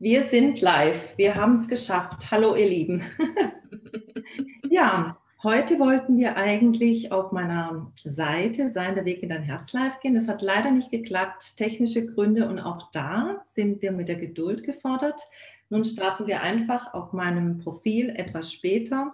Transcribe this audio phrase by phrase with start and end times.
[0.00, 1.16] Wir sind live.
[1.16, 2.30] Wir haben es geschafft.
[2.32, 3.04] Hallo, ihr Lieben.
[4.68, 10.00] ja, heute wollten wir eigentlich auf meiner Seite Sein der Weg in dein Herz live
[10.00, 10.16] gehen.
[10.16, 11.56] Das hat leider nicht geklappt.
[11.56, 15.22] Technische Gründe und auch da sind wir mit der Geduld gefordert.
[15.70, 19.12] Nun starten wir einfach auf meinem Profil etwas später.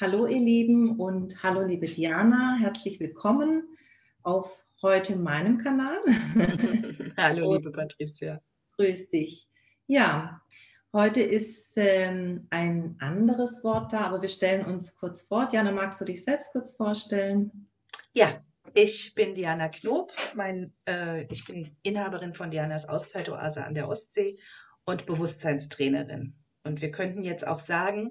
[0.00, 2.56] Hallo, ihr Lieben und hallo, liebe Diana.
[2.58, 3.76] Herzlich willkommen
[4.22, 5.98] auf heute meinem Kanal.
[7.18, 8.40] hallo, liebe Patricia.
[8.72, 9.47] Grüß dich.
[9.90, 10.42] Ja,
[10.92, 15.48] heute ist ähm, ein anderes Wort da, aber wir stellen uns kurz vor.
[15.48, 17.70] Diana, magst du dich selbst kurz vorstellen?
[18.12, 20.12] Ja, ich bin Diana Knob.
[20.34, 24.38] Mein, äh, ich bin Inhaberin von Dianas Auszeitoase an der Ostsee
[24.84, 26.34] und Bewusstseinstrainerin.
[26.64, 28.10] Und wir könnten jetzt auch sagen,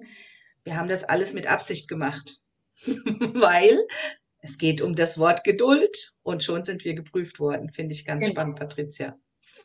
[0.64, 2.40] wir haben das alles mit Absicht gemacht,
[2.86, 3.78] weil
[4.40, 7.70] es geht um das Wort Geduld und schon sind wir geprüft worden.
[7.70, 8.32] Finde ich ganz genau.
[8.32, 9.16] spannend, Patricia.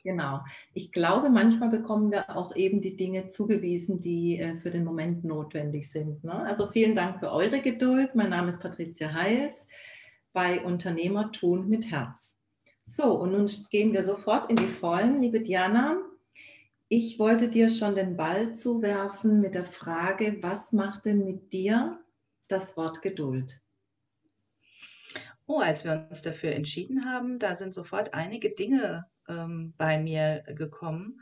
[0.03, 0.41] Genau.
[0.73, 5.23] Ich glaube, manchmal bekommen wir auch eben die Dinge zugewiesen, die äh, für den Moment
[5.23, 6.25] notwendig sind.
[6.25, 6.33] Ne?
[6.33, 8.13] Also vielen Dank für eure Geduld.
[8.13, 9.65] Mein Name ist Patricia Heils
[10.33, 12.37] bei Unternehmer tun mit Herz.
[12.83, 15.21] So, und nun gehen wir sofort in die Vollen.
[15.21, 15.97] Liebe Diana,
[16.89, 22.03] ich wollte dir schon den Ball zuwerfen mit der Frage, was macht denn mit dir
[22.49, 23.61] das Wort Geduld?
[25.45, 30.43] Oh, als wir uns dafür entschieden haben, da sind sofort einige Dinge ähm, bei mir
[30.47, 31.21] gekommen.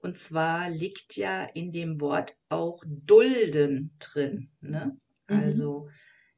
[0.00, 4.50] Und zwar liegt ja in dem Wort auch dulden drin.
[4.60, 4.96] Ne?
[5.28, 5.36] Mhm.
[5.40, 5.88] Also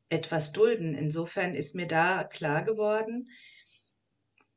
[0.08, 0.94] etwas dulden.
[0.94, 3.26] Insofern ist mir da klar geworden,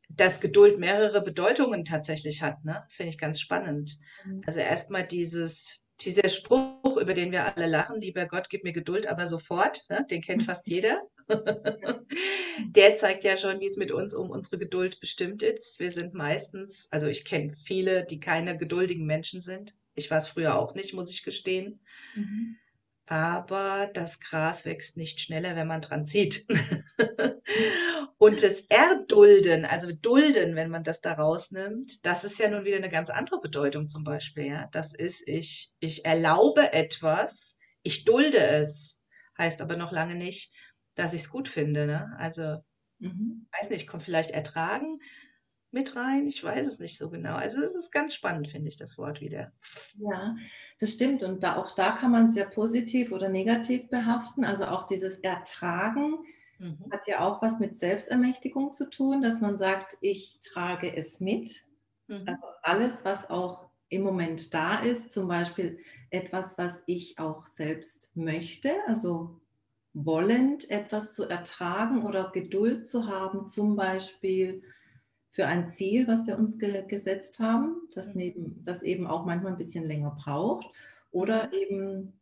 [0.09, 2.63] dass Geduld mehrere Bedeutungen tatsächlich hat.
[2.63, 2.81] Ne?
[2.85, 3.97] Das finde ich ganz spannend.
[4.25, 4.41] Mhm.
[4.45, 9.07] Also erstmal dieses, dieser Spruch, über den wir alle lachen, lieber Gott, gib mir Geduld,
[9.07, 10.05] aber sofort, ne?
[10.09, 11.01] den kennt fast jeder.
[12.75, 15.79] der zeigt ja schon, wie es mit uns um unsere Geduld bestimmt ist.
[15.79, 19.73] Wir sind meistens, also ich kenne viele, die keine geduldigen Menschen sind.
[19.95, 21.79] Ich war es früher auch nicht, muss ich gestehen.
[22.15, 22.57] Mhm.
[23.05, 26.47] Aber das Gras wächst nicht schneller, wenn man dran zieht.
[28.17, 32.77] Und das Erdulden, also dulden, wenn man das da rausnimmt, das ist ja nun wieder
[32.77, 34.45] eine ganz andere Bedeutung zum Beispiel.
[34.45, 34.69] Ja?
[34.71, 39.03] Das ist, ich, ich erlaube etwas, ich dulde es,
[39.37, 40.53] heißt aber noch lange nicht,
[40.95, 41.85] dass ich es gut finde.
[41.85, 42.15] Ne?
[42.17, 42.63] Also,
[42.99, 43.47] mhm.
[43.59, 44.99] weiß nicht, kommt vielleicht ertragen
[45.73, 46.27] mit rein.
[46.27, 47.35] Ich weiß es nicht so genau.
[47.35, 49.51] Also es ist ganz spannend, finde ich, das Wort wieder.
[49.95, 50.35] Ja,
[50.79, 51.23] das stimmt.
[51.23, 54.45] Und da, auch da kann man es ja positiv oder negativ behaften.
[54.45, 56.19] Also auch dieses Ertragen
[56.59, 56.77] mhm.
[56.91, 61.65] hat ja auch was mit Selbstermächtigung zu tun, dass man sagt, ich trage es mit.
[62.07, 62.23] Mhm.
[62.27, 65.79] Also alles, was auch im Moment da ist, zum Beispiel
[66.11, 69.39] etwas, was ich auch selbst möchte, also
[69.93, 74.63] wollend etwas zu ertragen oder Geduld zu haben, zum Beispiel
[75.31, 78.13] für ein Ziel, was wir uns ge gesetzt haben, das, mhm.
[78.15, 80.65] neben, das eben auch manchmal ein bisschen länger braucht
[81.11, 82.13] oder eben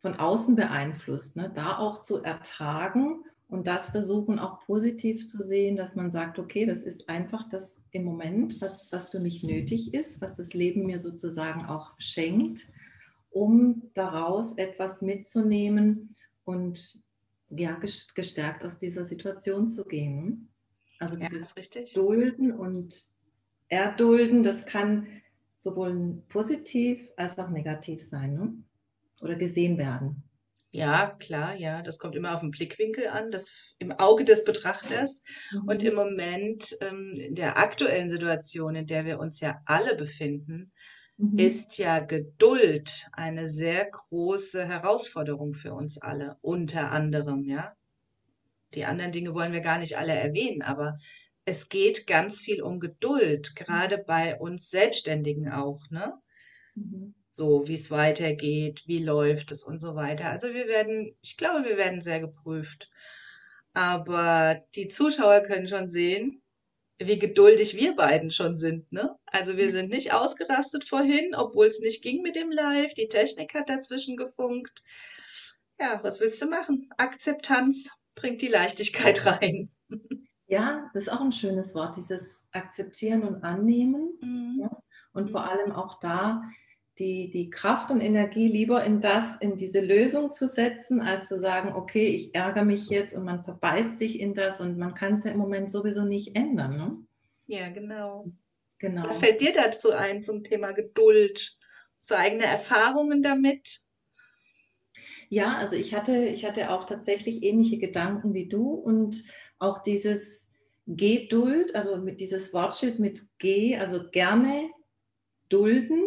[0.00, 1.50] von außen beeinflusst, ne?
[1.54, 6.64] da auch zu ertragen und das versuchen auch positiv zu sehen, dass man sagt, okay,
[6.64, 10.86] das ist einfach das im Moment, was, was für mich nötig ist, was das Leben
[10.86, 12.66] mir sozusagen auch schenkt,
[13.30, 16.14] um daraus etwas mitzunehmen
[16.44, 16.98] und
[17.50, 17.78] ja,
[18.14, 20.48] gestärkt aus dieser Situation zu gehen.
[20.98, 23.06] Also dieses ja, Dulden und
[23.68, 25.06] Erdulden, das kann
[25.58, 28.54] sowohl positiv als auch negativ sein ne?
[29.20, 30.22] oder gesehen werden.
[30.74, 35.22] Ja, klar, ja, das kommt immer auf den Blickwinkel an, das im Auge des Betrachters.
[35.52, 35.68] Mhm.
[35.68, 40.72] Und im Moment ähm, in der aktuellen Situation, in der wir uns ja alle befinden,
[41.22, 41.38] mhm.
[41.38, 47.74] ist ja Geduld eine sehr große Herausforderung für uns alle, unter anderem, ja.
[48.74, 50.96] Die anderen Dinge wollen wir gar nicht alle erwähnen, aber
[51.44, 56.14] es geht ganz viel um Geduld, gerade bei uns Selbstständigen auch, ne?
[56.74, 57.14] Mhm.
[57.34, 60.30] So, wie es weitergeht, wie läuft es und so weiter.
[60.30, 62.90] Also wir werden, ich glaube, wir werden sehr geprüft.
[63.72, 66.41] Aber die Zuschauer können schon sehen,
[66.98, 68.90] wie geduldig wir beiden schon sind.
[68.92, 69.16] Ne?
[69.26, 72.94] Also wir sind nicht ausgerastet vorhin, obwohl es nicht ging mit dem Live.
[72.94, 74.82] Die Technik hat dazwischen gefunkt.
[75.80, 76.88] Ja, was willst du machen?
[76.96, 79.70] Akzeptanz bringt die Leichtigkeit rein.
[80.46, 84.18] Ja, das ist auch ein schönes Wort, dieses Akzeptieren und Annehmen.
[84.20, 84.60] Mhm.
[84.60, 84.82] Ja?
[85.12, 86.42] Und vor allem auch da
[87.02, 91.40] die, die Kraft und Energie lieber in das, in diese Lösung zu setzen, als zu
[91.40, 95.16] sagen, okay, ich ärgere mich jetzt und man verbeißt sich in das und man kann
[95.16, 96.76] es ja im Moment sowieso nicht ändern.
[96.76, 96.96] Ne?
[97.46, 98.26] Ja, genau.
[98.78, 99.02] genau.
[99.04, 101.58] Was fällt dir dazu ein zum Thema Geduld?
[101.98, 103.80] So eigene Erfahrungen damit?
[105.28, 109.24] Ja, also ich hatte, ich hatte auch tatsächlich ähnliche Gedanken wie du und
[109.58, 110.50] auch dieses
[110.86, 114.70] Geduld, also mit dieses Wortschild mit G, also gerne
[115.48, 116.02] dulden,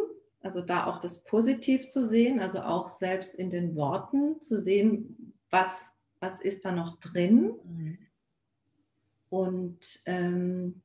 [0.46, 5.34] also da auch das Positiv zu sehen, also auch selbst in den Worten zu sehen,
[5.50, 5.90] was,
[6.20, 7.54] was ist da noch drin.
[7.64, 7.98] Mhm.
[9.30, 10.84] Und ähm,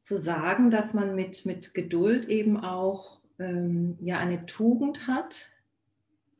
[0.00, 5.50] zu sagen, dass man mit, mit Geduld eben auch ähm, ja, eine Tugend hat,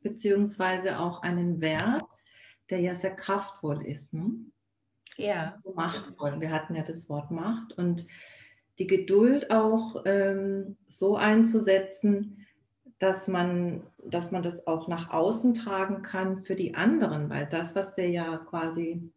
[0.03, 2.11] beziehungsweise auch einen Wert,
[2.69, 4.13] der ja sehr kraftvoll ist.
[4.13, 4.31] Ne?
[5.17, 5.59] Ja.
[5.73, 6.39] Machtvoll.
[6.41, 8.05] Wir hatten ja das Wort Macht und
[8.81, 12.47] die Geduld auch ähm, so einzusetzen,
[12.97, 17.75] dass man, dass man das auch nach außen tragen kann für die anderen, weil das,
[17.75, 19.11] was wir ja quasi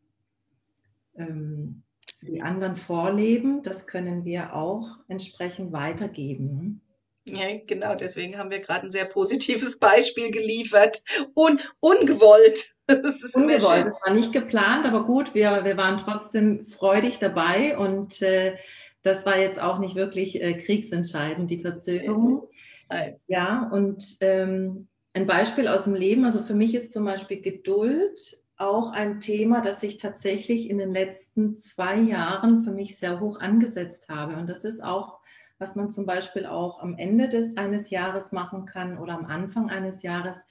[1.16, 1.82] ähm,
[2.19, 6.82] für die anderen vorleben, das können wir auch entsprechend weitergeben.
[7.26, 11.02] Ja, genau, deswegen haben wir gerade ein sehr positives Beispiel geliefert.
[11.34, 12.72] Un ungewollt.
[12.87, 18.20] Das ungewollt, das war nicht geplant, aber gut, wir, wir waren trotzdem freudig dabei und
[18.20, 18.58] äh,
[19.05, 22.49] das war jetzt auch nicht wirklich äh, kriegsentscheidend, die Verzögerung.
[22.89, 23.21] Nein.
[23.27, 28.43] Ja, und ähm, ein Beispiel aus dem Leben, also für mich ist zum Beispiel Geduld
[28.56, 33.41] auch ein Thema, das ich tatsächlich in den letzten zwei Jahren für mich sehr hoch
[33.41, 34.37] angesetzt habe.
[34.37, 35.21] Und das ist auch,
[35.59, 39.71] was man zum Beispiel auch am Ende des eines Jahres machen kann oder am Anfang
[39.71, 40.45] eines Jahres,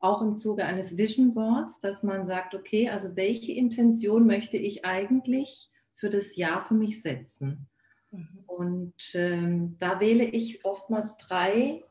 [0.00, 4.84] auch im Zuge eines Vision Boards, dass man sagt, okay, also welche Intention möchte ich
[4.84, 7.68] eigentlich für das Jahr für mich setzen?
[8.18, 8.44] Mhm.
[8.46, 11.84] Und ähm, da wähle ich oftmals drei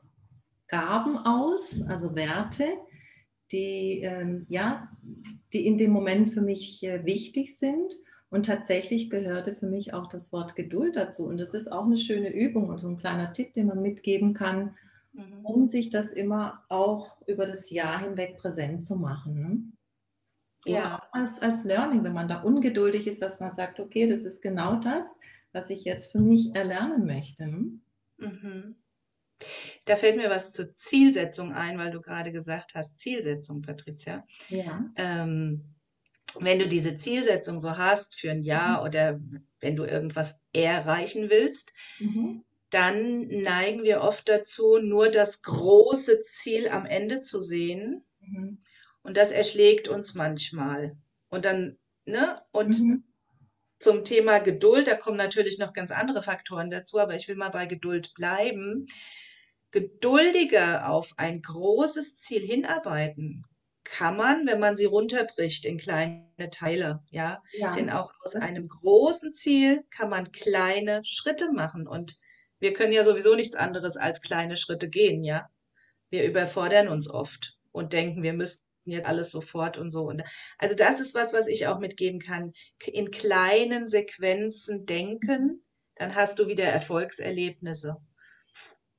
[0.67, 2.65] Gaben aus, also Werte,
[3.51, 4.89] die, ähm, ja,
[5.53, 7.93] die in dem Moment für mich äh, wichtig sind.
[8.29, 11.25] Und tatsächlich gehörte für mich auch das Wort Geduld dazu.
[11.25, 14.33] Und das ist auch eine schöne Übung und so ein kleiner Tipp, den man mitgeben
[14.33, 14.75] kann,
[15.13, 15.45] mhm.
[15.45, 19.39] um sich das immer auch über das Jahr hinweg präsent zu machen.
[19.39, 20.73] Ne?
[20.73, 21.07] Ja.
[21.13, 24.75] als, als Learning, wenn man da ungeduldig ist, dass man sagt, okay, das ist genau
[24.75, 25.15] das,
[25.57, 27.47] was ich jetzt für mich erlernen möchte.
[27.47, 27.79] Ne?
[28.17, 28.75] Mhm.
[29.85, 34.23] Da fällt mir was zur Zielsetzung ein, weil du gerade gesagt hast, Zielsetzung, Patricia.
[34.49, 34.85] Ja.
[34.95, 35.73] Ähm,
[36.39, 38.87] wenn du diese Zielsetzung so hast für ein Jahr mhm.
[38.87, 39.19] oder
[39.59, 42.43] wenn du irgendwas erreichen willst, mhm.
[42.69, 48.05] dann neigen wir oft dazu, nur das große Ziel am Ende zu sehen.
[48.19, 48.59] Mhm.
[49.01, 50.97] Und das erschlägt uns manchmal.
[51.29, 52.41] Und dann, ne?
[52.51, 53.03] Und mhm.
[53.79, 57.49] Zum Thema Geduld, da kommen natürlich noch ganz andere Faktoren dazu, aber ich will mal
[57.49, 58.87] bei Geduld bleiben
[59.71, 63.45] geduldiger auf ein großes Ziel hinarbeiten
[63.89, 67.41] kann man, wenn man sie runterbricht in kleine Teile, ja?
[67.53, 67.73] ja.
[67.73, 72.17] Denn auch aus einem großen Ziel kann man kleine Schritte machen und
[72.59, 75.49] wir können ja sowieso nichts anderes als kleine Schritte gehen, ja?
[76.09, 80.03] Wir überfordern uns oft und denken, wir müssten jetzt alles sofort und so.
[80.07, 80.23] Und
[80.57, 82.53] also das ist was, was ich auch mitgeben kann.
[82.85, 85.63] In kleinen Sequenzen denken,
[85.95, 87.97] dann hast du wieder Erfolgserlebnisse.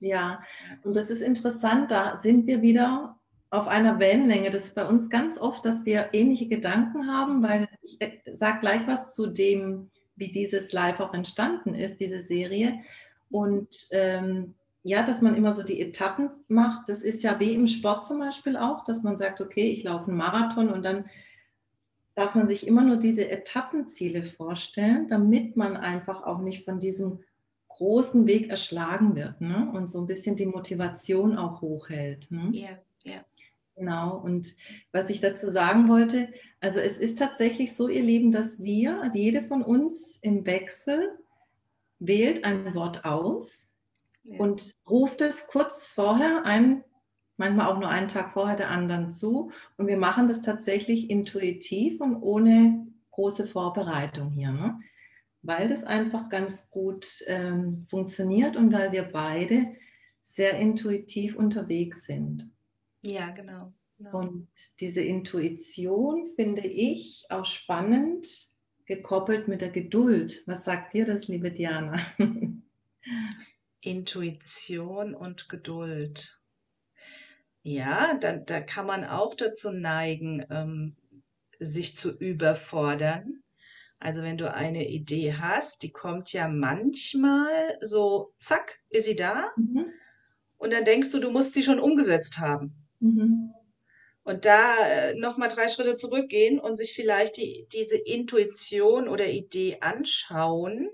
[0.00, 0.42] Ja,
[0.84, 3.18] und das ist interessant, da sind wir wieder
[3.50, 4.50] auf einer Wellenlänge.
[4.50, 8.60] Das ist bei uns ganz oft, dass wir ähnliche Gedanken haben, weil ich äh, sage
[8.60, 12.80] gleich was zu dem, wie dieses Live auch entstanden ist, diese Serie.
[13.30, 14.54] Und ähm,
[14.88, 18.20] ja, dass man immer so die Etappen macht, das ist ja wie im Sport zum
[18.20, 21.04] Beispiel auch, dass man sagt, okay, ich laufe einen Marathon und dann
[22.14, 27.20] darf man sich immer nur diese Etappenziele vorstellen, damit man einfach auch nicht von diesem
[27.68, 29.70] großen Weg erschlagen wird ne?
[29.74, 32.30] und so ein bisschen die Motivation auch hochhält.
[32.30, 32.48] Ne?
[32.52, 32.70] Ja,
[33.04, 33.24] ja.
[33.76, 34.56] Genau, und
[34.90, 36.28] was ich dazu sagen wollte,
[36.60, 41.16] also es ist tatsächlich so, ihr Lieben, dass wir, jede von uns im Wechsel
[42.00, 43.67] wählt ein Wort aus
[44.28, 44.38] ja.
[44.38, 46.84] und ruft es kurz vorher ein,
[47.36, 49.50] manchmal auch nur einen Tag vorher der anderen zu.
[49.76, 54.52] Und wir machen das tatsächlich intuitiv und ohne große Vorbereitung hier.
[54.52, 54.78] Ne?
[55.42, 59.74] weil das einfach ganz gut ähm, funktioniert und weil wir beide
[60.22, 62.50] sehr intuitiv unterwegs sind.
[63.02, 64.18] Ja, genau, genau.
[64.18, 64.48] Und
[64.80, 68.50] diese Intuition finde ich auch spannend,
[68.84, 70.42] gekoppelt mit der Geduld.
[70.46, 72.00] Was sagt dir das, liebe Diana?
[73.80, 76.40] Intuition und Geduld.
[77.62, 80.96] Ja, da, da kann man auch dazu neigen, ähm,
[81.58, 83.42] sich zu überfordern
[84.00, 89.52] also wenn du eine Idee hast, die kommt ja manchmal so, zack, ist sie da.
[89.56, 89.86] Mhm.
[90.56, 92.74] Und dann denkst du, du musst sie schon umgesetzt haben.
[93.00, 93.52] Mhm.
[94.22, 99.78] Und da äh, nochmal drei Schritte zurückgehen und sich vielleicht die, diese Intuition oder Idee
[99.80, 100.90] anschauen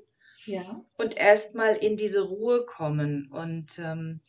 [0.47, 0.85] ja.
[0.97, 3.31] und erstmal in diese Ruhe kommen.
[3.31, 4.21] Und ähm,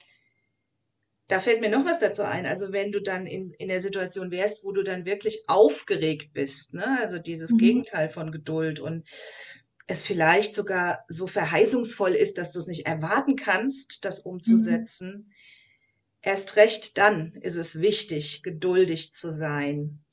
[1.27, 2.45] da fällt mir noch was dazu ein.
[2.45, 6.73] Also wenn du dann in, in der Situation wärst, wo du dann wirklich aufgeregt bist,
[6.73, 6.99] ne?
[6.99, 7.57] also dieses mhm.
[7.57, 9.07] Gegenteil von Geduld und
[9.87, 15.27] es vielleicht sogar so verheißungsvoll ist, dass du es nicht erwarten kannst, das umzusetzen.
[15.27, 15.31] Mhm.
[16.21, 20.03] Erst recht dann ist es wichtig, geduldig zu sein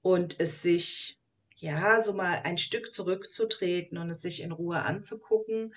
[0.00, 1.18] und es sich,
[1.56, 5.74] ja, so mal ein Stück zurückzutreten und es sich in Ruhe anzugucken.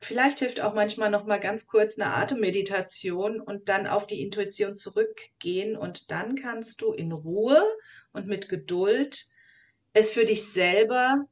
[0.00, 4.74] Vielleicht hilft auch manchmal noch mal ganz kurz eine Atemmeditation und dann auf die Intuition
[4.74, 7.62] zurückgehen und dann kannst du in Ruhe
[8.12, 9.26] und mit Geduld
[9.92, 11.26] es für dich selber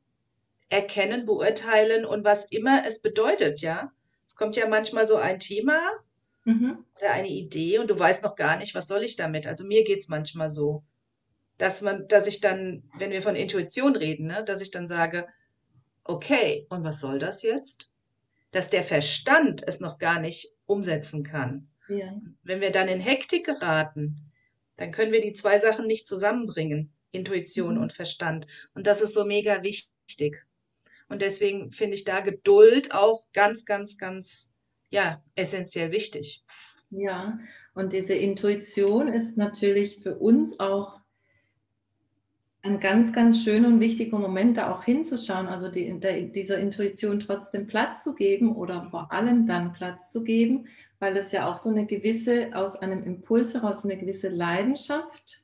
[0.70, 3.92] erkennen, beurteilen und was immer es bedeutet, ja.
[4.26, 5.78] Es kommt ja manchmal so ein Thema
[6.44, 6.84] mhm.
[6.96, 9.46] oder eine Idee und du weißt noch gar nicht, was soll ich damit.
[9.46, 10.82] Also mir geht es manchmal so,
[11.58, 15.26] dass man, dass ich dann, wenn wir von Intuition reden, ne, dass ich dann sage,
[16.04, 17.90] okay, und was soll das jetzt?
[18.50, 21.68] Dass der Verstand es noch gar nicht umsetzen kann.
[21.88, 22.20] Ja.
[22.42, 24.16] Wenn wir dann in Hektik geraten,
[24.76, 27.82] dann können wir die zwei Sachen nicht zusammenbringen, Intuition mhm.
[27.82, 28.46] und Verstand.
[28.74, 30.44] Und das ist so mega wichtig.
[31.08, 34.50] Und deswegen finde ich da Geduld auch ganz, ganz, ganz,
[34.90, 36.42] ja, essentiell wichtig.
[36.90, 37.38] Ja,
[37.74, 41.00] und diese Intuition ist natürlich für uns auch
[42.64, 47.20] ein ganz, ganz schöner und wichtiger Moment, da auch hinzuschauen, also die, der, dieser Intuition
[47.20, 50.66] trotzdem Platz zu geben oder vor allem dann Platz zu geben,
[50.98, 55.42] weil es ja auch so eine gewisse, aus einem Impuls heraus eine gewisse Leidenschaft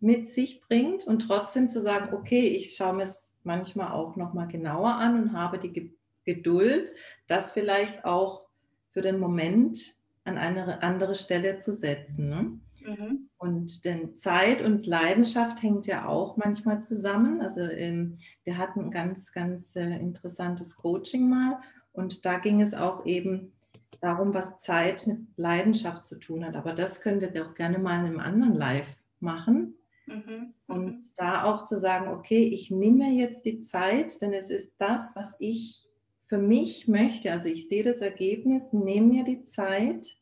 [0.00, 4.48] mit sich bringt und trotzdem zu sagen, okay, ich schaue mir es manchmal auch nochmal
[4.48, 6.90] genauer an und habe die Geduld,
[7.28, 8.48] das vielleicht auch
[8.90, 12.28] für den Moment an eine andere Stelle zu setzen.
[12.28, 12.58] Ne?
[12.86, 13.28] Mhm.
[13.38, 17.40] Und denn Zeit und Leidenschaft hängt ja auch manchmal zusammen.
[17.40, 21.60] Also ähm, wir hatten ein ganz, ganz äh, interessantes Coaching mal
[21.92, 23.52] und da ging es auch eben
[24.00, 26.56] darum, was Zeit mit Leidenschaft zu tun hat.
[26.56, 29.74] Aber das können wir auch gerne mal in einem anderen Live machen.
[30.06, 30.54] Mhm.
[30.66, 31.02] Und mhm.
[31.16, 35.36] da auch zu sagen, okay, ich nehme jetzt die Zeit, denn es ist das, was
[35.38, 35.86] ich
[36.34, 37.30] für mich möchte.
[37.30, 40.16] Also ich sehe das Ergebnis, nehme mir die Zeit,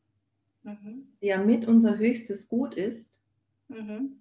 [0.62, 1.08] mhm.
[1.22, 3.22] die ja mit unser höchstes Gut ist.
[3.68, 4.20] Mhm.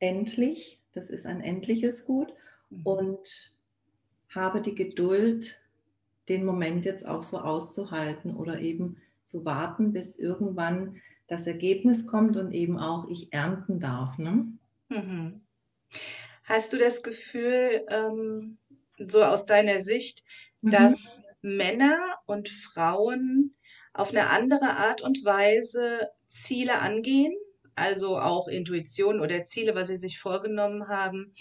[0.00, 2.34] Endlich, das ist ein endliches Gut.
[2.70, 2.82] Mhm.
[2.82, 3.58] Und
[4.28, 5.56] habe die Geduld,
[6.28, 10.96] den Moment jetzt auch so auszuhalten oder eben zu warten, bis irgendwann
[11.28, 14.18] das Ergebnis kommt und eben auch ich ernten darf.
[14.18, 14.48] Ne?
[14.88, 15.42] Mhm.
[16.42, 18.58] Hast du das Gefühl, ähm,
[18.98, 20.24] so aus deiner Sicht,
[20.62, 20.70] mhm.
[20.70, 23.54] dass Männer und Frauen
[23.92, 27.34] auf eine andere Art und Weise Ziele angehen,
[27.74, 31.34] also auch Intuition oder Ziele, was sie sich vorgenommen haben,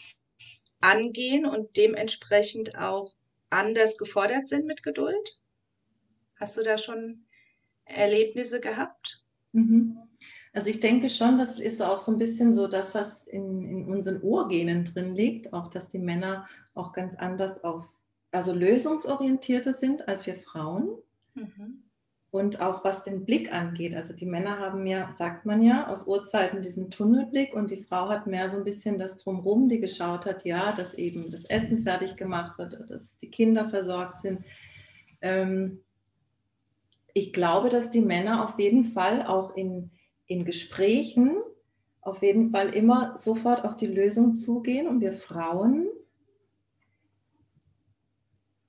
[0.82, 3.14] angehen und dementsprechend auch
[3.50, 5.40] anders gefordert sind mit Geduld?
[6.40, 7.26] Hast du da schon
[7.86, 9.24] Erlebnisse gehabt?
[9.52, 9.98] Mhm.
[10.54, 13.86] Also ich denke schon, das ist auch so ein bisschen so das, was in, in
[13.86, 17.86] unseren Urgenen drin liegt, auch dass die Männer auch ganz anders auf,
[18.32, 20.90] also lösungsorientierter sind als wir Frauen.
[21.34, 21.84] Mhm.
[22.32, 23.96] Und auch was den Blick angeht.
[23.96, 28.08] Also die Männer haben ja, sagt man ja, aus Urzeiten diesen Tunnelblick und die Frau
[28.08, 31.82] hat mehr so ein bisschen das drumherum, die geschaut hat, ja, dass eben das Essen
[31.82, 34.46] fertig gemacht wird, dass die Kinder versorgt sind.
[35.22, 35.80] Ähm,
[37.16, 39.90] ich glaube, dass die Männer auf jeden Fall auch in,
[40.28, 41.38] in Gesprächen
[42.02, 45.88] auf jeden Fall immer sofort auf die Lösung zugehen und wir Frauen,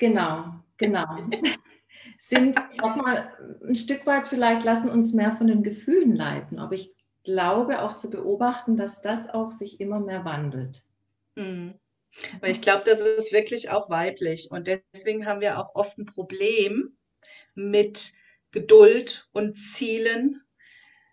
[0.00, 1.06] genau, genau,
[2.18, 3.32] sind, sag mal,
[3.64, 6.92] ein Stück weit vielleicht lassen uns mehr von den Gefühlen leiten, aber ich
[7.22, 10.82] glaube auch zu beobachten, dass das auch sich immer mehr wandelt.
[11.36, 11.74] Mhm.
[12.36, 16.06] Aber ich glaube, das ist wirklich auch weiblich und deswegen haben wir auch oft ein
[16.06, 16.96] Problem
[17.54, 18.12] mit
[18.50, 20.42] Geduld und Zielen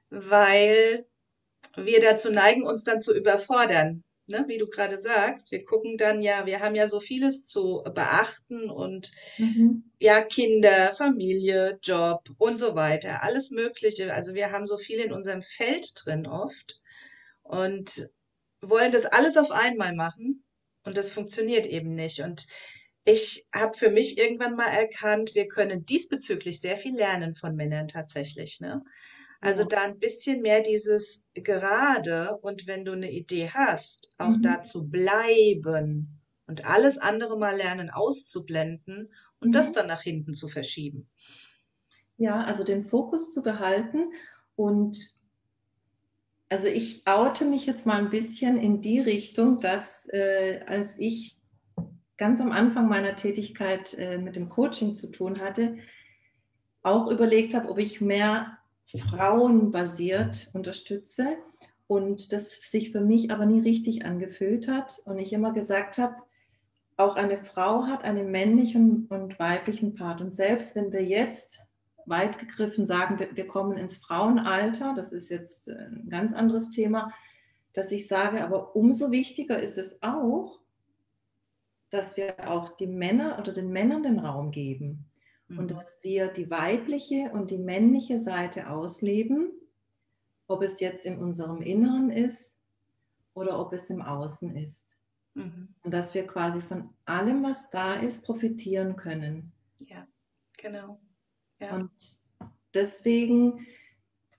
[0.09, 1.05] weil
[1.75, 4.03] wir dazu neigen, uns dann zu überfordern.
[4.29, 7.81] Ne, wie du gerade sagst, wir gucken dann ja, wir haben ja so vieles zu
[7.95, 9.89] beachten und mhm.
[9.99, 14.13] ja, Kinder, Familie, Job und so weiter, alles Mögliche.
[14.13, 16.81] Also wir haben so viel in unserem Feld drin oft
[17.41, 18.09] und
[18.59, 20.43] wollen das alles auf einmal machen
[20.83, 22.19] und das funktioniert eben nicht.
[22.19, 22.47] Und
[23.05, 27.87] ich habe für mich irgendwann mal erkannt, wir können diesbezüglich sehr viel lernen von Männern
[27.87, 28.59] tatsächlich.
[28.59, 28.83] Ne?
[29.39, 34.41] Also da ein bisschen mehr dieses gerade und wenn du eine Idee hast, auch mhm.
[34.41, 39.51] da zu bleiben und alles andere mal lernen auszublenden und mhm.
[39.51, 41.07] das dann nach hinten zu verschieben.
[42.17, 44.11] Ja, also den Fokus zu behalten
[44.55, 44.97] und
[46.49, 51.37] also ich oute mich jetzt mal ein bisschen in die Richtung, dass äh, als ich
[52.17, 55.77] ganz am Anfang meiner Tätigkeit äh, mit dem Coaching zu tun hatte,
[56.81, 58.56] auch überlegt habe, ob ich mehr
[58.95, 61.37] frauenbasiert unterstütze
[61.87, 66.15] und das sich für mich aber nie richtig angefühlt hat und ich immer gesagt habe,
[66.95, 70.19] auch eine Frau hat einen männlichen und weiblichen Part.
[70.19, 71.59] Und selbst wenn wir jetzt
[72.05, 77.13] weit gegriffen sagen, wir, kommen ins Frauenalter, das ist jetzt ein ganz anderes Thema,
[77.73, 80.59] dass ich sage, aber umso wichtiger ist es auch,
[81.91, 85.05] dass wir auch die Männer oder den Männern den Raum geben
[85.47, 85.59] mhm.
[85.59, 89.51] und dass wir die weibliche und die männliche Seite ausleben,
[90.47, 92.57] ob es jetzt in unserem Inneren ist
[93.33, 94.97] oder ob es im Außen ist.
[95.33, 95.69] Mhm.
[95.83, 99.51] Und dass wir quasi von allem, was da ist, profitieren können.
[99.79, 100.07] Ja,
[100.57, 100.99] genau.
[101.59, 101.75] Ja.
[101.75, 101.91] Und
[102.73, 103.65] deswegen,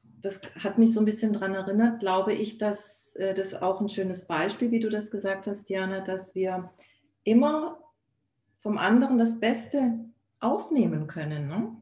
[0.03, 3.89] das hat mich so ein bisschen daran erinnert, glaube ich, dass äh, das auch ein
[3.89, 6.73] schönes Beispiel, wie du das gesagt hast, Diana, dass wir
[7.25, 7.79] immer
[8.59, 9.99] vom anderen das Beste
[10.41, 11.49] aufnehmen können.
[11.49, 11.77] Ne?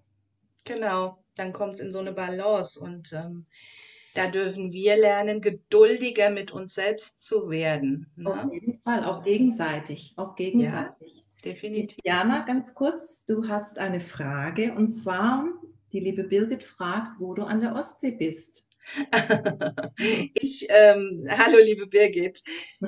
[0.65, 3.47] Genau, dann kommt es in so eine Balance und ähm,
[4.15, 8.11] da dürfen wir lernen, geduldiger mit uns selbst zu werden.
[8.17, 8.45] Ne?
[8.45, 11.13] Auf jeden Fall, auch gegenseitig, auch gegenseitig.
[11.15, 11.99] Ja, definitiv.
[12.03, 15.47] Jana, ganz kurz, du hast eine Frage und zwar,
[15.93, 18.65] die liebe Birgit fragt, wo du an der Ostsee bist.
[20.35, 22.43] ich, ähm, hallo liebe Birgit,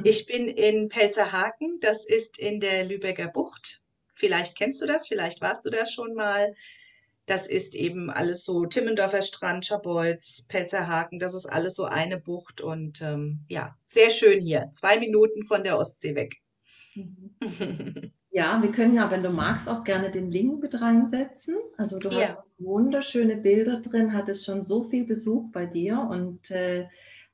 [0.05, 3.83] ich bin in Pelzerhaken, das ist in der Lübecker Bucht.
[4.19, 6.55] Vielleicht kennst du das, vielleicht warst du da schon mal.
[7.27, 12.61] Das ist eben alles so Timmendorfer Strand, Schabolz, Pelzerhaken, das ist alles so eine Bucht
[12.61, 14.71] und ähm, ja, sehr schön hier.
[14.73, 16.37] Zwei Minuten von der Ostsee weg.
[18.31, 21.57] Ja, wir können ja, wenn du magst, auch gerne den Link mit reinsetzen.
[21.77, 22.29] Also du ja.
[22.29, 26.87] hast wunderschöne Bilder drin, hattest schon so viel Besuch bei dir und äh,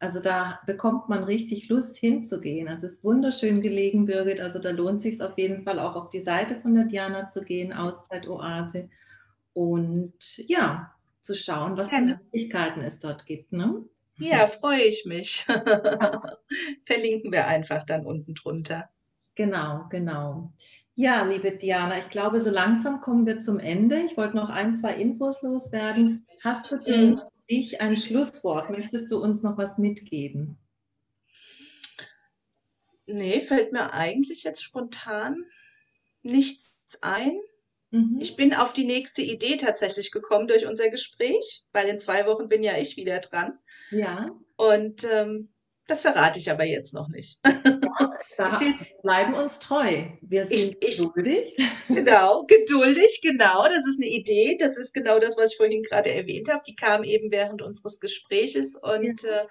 [0.05, 2.69] also da bekommt man richtig Lust hinzugehen.
[2.69, 4.39] Also es ist wunderschön gelegen, Birgit.
[4.39, 7.43] Also da lohnt sich auf jeden Fall auch auf die Seite von der Diana zu
[7.43, 8.91] gehen, Auszeit Oase
[9.55, 10.93] und ja,
[11.23, 13.53] zu schauen, was für Möglichkeiten es dort gibt.
[13.53, 13.83] Ne?
[14.19, 15.47] Ja, freue ich mich.
[16.85, 18.91] Verlinken wir einfach dann unten drunter.
[19.37, 20.53] Genau, genau.
[20.95, 24.01] Ja, liebe Diana, ich glaube, so langsam kommen wir zum Ende.
[24.01, 26.27] Ich wollte noch ein, zwei Infos loswerden.
[26.43, 28.71] Hast du denn dich ein Schlusswort?
[28.71, 30.59] Möchtest du uns noch was mitgeben?
[33.07, 35.45] Nee, fällt mir eigentlich jetzt spontan
[36.23, 37.39] nichts ein.
[37.91, 38.19] Mhm.
[38.21, 42.49] Ich bin auf die nächste Idee tatsächlich gekommen durch unser Gespräch, weil in zwei Wochen
[42.49, 43.59] bin ja ich wieder dran.
[43.91, 44.31] Ja.
[44.57, 45.53] Und ähm,
[45.87, 47.41] das verrate ich aber jetzt noch nicht.
[48.37, 48.61] Da
[49.03, 50.05] bleiben uns treu.
[50.21, 51.57] Wir sind ich, geduldig.
[51.89, 53.65] Genau, geduldig, genau.
[53.65, 54.57] Das ist eine Idee.
[54.59, 56.63] Das ist genau das, was ich vorhin gerade erwähnt habe.
[56.67, 59.43] Die kam eben während unseres Gespräches und ja.
[59.43, 59.47] äh,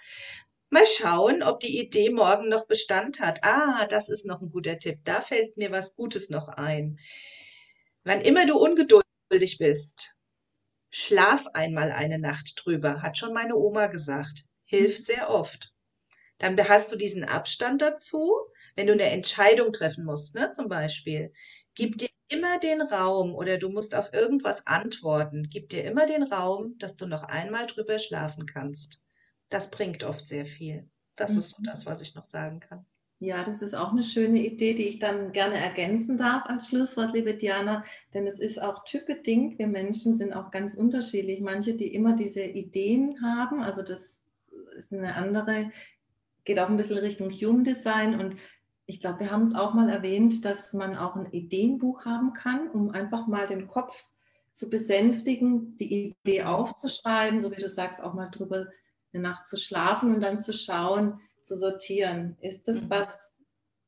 [0.70, 3.44] mal schauen, ob die Idee morgen noch Bestand hat.
[3.44, 5.00] Ah, das ist noch ein guter Tipp.
[5.04, 6.98] Da fällt mir was Gutes noch ein.
[8.04, 10.16] Wann immer du ungeduldig bist,
[10.90, 14.46] schlaf einmal eine Nacht drüber, hat schon meine Oma gesagt.
[14.66, 15.74] Hilft sehr oft
[16.44, 18.30] dann hast du diesen Abstand dazu,
[18.76, 21.32] wenn du eine Entscheidung treffen musst, ne, zum Beispiel.
[21.76, 25.48] Gib dir immer den Raum oder du musst auf irgendwas antworten.
[25.50, 29.04] Gib dir immer den Raum, dass du noch einmal drüber schlafen kannst.
[29.50, 30.90] Das bringt oft sehr viel.
[31.16, 31.40] Das mhm.
[31.40, 32.86] ist so das, was ich noch sagen kann.
[33.20, 37.14] Ja, das ist auch eine schöne Idee, die ich dann gerne ergänzen darf als Schlusswort,
[37.14, 39.58] liebe Diana, denn es ist auch typbedingt.
[39.60, 41.40] Wir Menschen sind auch ganz unterschiedlich.
[41.40, 44.20] Manche, die immer diese Ideen haben, also das
[44.76, 45.72] ist eine andere
[46.46, 48.36] geht auch ein bisschen Richtung Human Design und
[48.86, 52.70] ich glaube, wir haben es auch mal erwähnt, dass man auch ein Ideenbuch haben kann,
[52.70, 54.04] um einfach mal den Kopf
[54.54, 58.68] zu besänftigen, die Idee aufzuschreiben, so wie du sagst, auch mal drüber
[59.14, 62.38] eine Nacht zu schlafen und dann zu schauen, zu sortieren.
[62.42, 62.90] Ist das mhm.
[62.90, 63.36] was,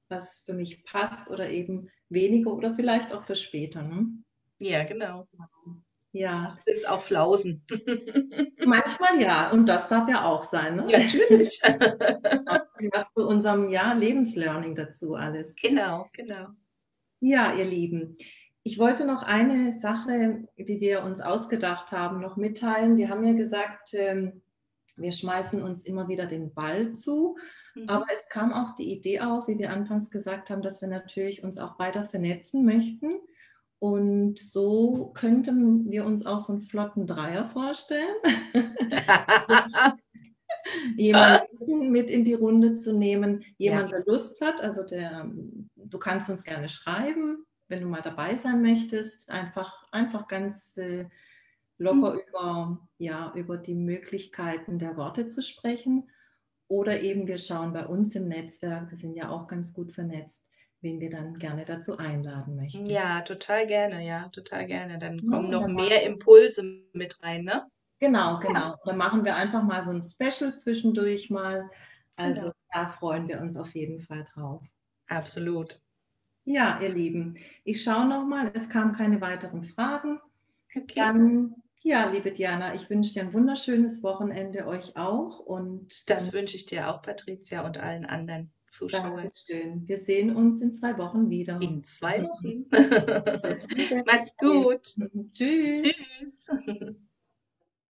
[0.09, 3.81] was für mich passt oder eben weniger oder vielleicht auch für später?
[3.81, 4.07] Ne?
[4.59, 5.27] Ja, genau.
[6.15, 6.57] Ja.
[6.63, 7.61] Sind es auch Flausen?
[8.65, 10.77] Manchmal ja, und das darf ja auch sein.
[10.77, 10.85] Ne?
[10.89, 11.61] Ja, natürlich.
[12.91, 15.55] Das zu unserem ja, Lebenslearning dazu alles.
[15.55, 16.47] Genau, genau.
[17.21, 18.17] Ja, ihr Lieben.
[18.63, 22.97] Ich wollte noch eine Sache, die wir uns ausgedacht haben, noch mitteilen.
[22.97, 24.41] Wir haben ja gesagt, ähm,
[24.97, 27.37] wir schmeißen uns immer wieder den Ball zu.
[27.75, 27.89] Mhm.
[27.89, 31.43] Aber es kam auch die Idee auf, wie wir anfangs gesagt haben, dass wir natürlich
[31.43, 33.19] uns auch weiter vernetzen möchten.
[33.85, 38.15] Und so könnten wir uns auch so einen flotten Dreier vorstellen.
[40.97, 43.97] jemanden mit in die Runde zu nehmen, jemand, ja.
[43.97, 44.59] der Lust hat.
[44.59, 45.31] Also der,
[45.75, 49.29] du kannst uns gerne schreiben, wenn du mal dabei sein möchtest.
[49.29, 51.05] Einfach, einfach ganz äh,
[51.77, 52.21] locker mhm.
[52.27, 56.09] über, ja, über die Möglichkeiten der Worte zu sprechen.
[56.67, 60.43] Oder eben wir schauen bei uns im Netzwerk, wir sind ja auch ganz gut vernetzt,
[60.85, 62.85] wen wir dann gerne dazu einladen möchten.
[62.85, 64.99] Ja, total gerne, ja, total gerne.
[64.99, 67.65] Dann kommen ja, noch mehr Impulse mit rein, ne?
[67.99, 68.59] Genau, genau.
[68.59, 68.79] Ja.
[68.85, 71.69] Dann machen wir einfach mal so ein Special zwischendurch mal.
[72.15, 72.53] Also genau.
[72.71, 74.61] da freuen wir uns auf jeden Fall drauf.
[75.07, 75.81] Absolut.
[76.43, 80.19] Ja, ihr Lieben, ich schaue nochmal, es kamen keine weiteren Fragen.
[80.75, 80.85] Okay.
[80.95, 85.39] Dann, ja, liebe Diana, ich wünsche dir ein wunderschönes Wochenende, euch auch.
[85.39, 88.51] Und das wünsche ich dir auch, Patricia, und allen anderen.
[88.75, 89.15] Zuschauen.
[89.15, 89.87] Dankeschön.
[89.87, 91.59] Wir sehen uns in zwei Wochen wieder.
[91.61, 92.65] In zwei Wochen.
[94.05, 94.95] Mach's gut.
[95.33, 95.83] Tschüss.
[95.83, 96.95] Tschüss.